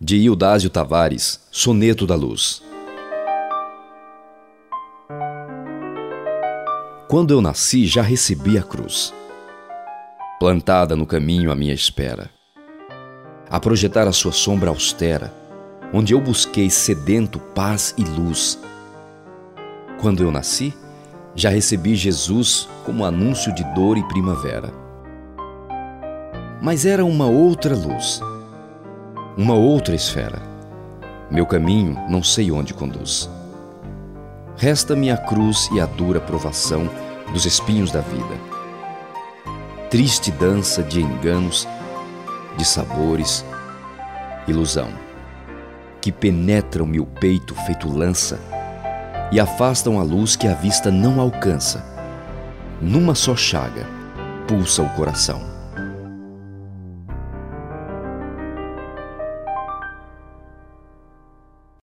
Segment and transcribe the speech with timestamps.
[0.00, 2.62] De Ildásio Tavares, Soneto da Luz.
[7.08, 9.12] Quando eu nasci, já recebi a cruz,
[10.38, 12.30] plantada no caminho à minha espera,
[13.50, 15.34] a projetar a sua sombra austera,
[15.92, 18.56] onde eu busquei sedento paz e luz.
[20.00, 20.72] Quando eu nasci,
[21.34, 24.72] já recebi Jesus como anúncio de dor e primavera.
[26.62, 28.22] Mas era uma outra luz
[29.38, 30.42] uma outra esfera.
[31.30, 33.30] Meu caminho não sei onde conduz.
[34.56, 36.90] Resta-me a cruz e a dura provação
[37.32, 38.34] dos espinhos da vida.
[39.90, 41.68] Triste dança de enganos,
[42.56, 43.44] de sabores,
[44.48, 44.88] ilusão,
[46.00, 48.40] que penetram meu peito feito lança
[49.30, 51.84] e afastam a luz que a vista não alcança.
[52.82, 53.86] Numa só chaga
[54.48, 55.57] pulsa o coração.